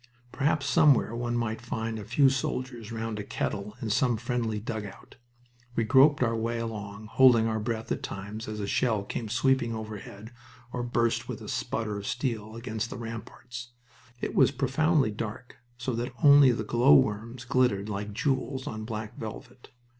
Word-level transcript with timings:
Perhaps 0.31 0.65
somewhere 0.65 1.15
one 1.15 1.37
might 1.37 1.61
find 1.61 1.99
a 1.99 2.03
few 2.03 2.27
soldiers 2.27 2.91
round 2.91 3.19
a 3.19 3.23
kettle 3.23 3.77
in 3.83 3.91
some 3.91 4.17
friendly 4.17 4.59
dugout. 4.59 5.17
We 5.75 5.83
groped 5.83 6.23
our 6.23 6.35
way 6.35 6.57
along, 6.57 7.05
holding 7.05 7.45
our 7.47 7.59
breath 7.59 7.91
at 7.91 8.01
times 8.01 8.47
as 8.47 8.59
a 8.59 8.65
shell 8.65 9.03
came 9.03 9.29
sweeping 9.29 9.75
overhead 9.75 10.31
or 10.73 10.81
burst 10.81 11.27
with 11.29 11.39
a 11.39 11.47
sputter 11.47 11.99
of 11.99 12.07
steel 12.07 12.55
against 12.55 12.89
the 12.89 12.97
ramparts. 12.97 13.73
It 14.19 14.33
was 14.33 14.49
profoundly 14.49 15.11
dark, 15.11 15.57
so 15.77 15.93
that 15.93 16.13
only 16.23 16.51
the 16.51 16.63
glowworms 16.63 17.45
glittered 17.45 17.87
like 17.87 18.11
jewels 18.11 18.65
on 18.65 18.85
black 18.85 19.19
velvet. 19.19 19.69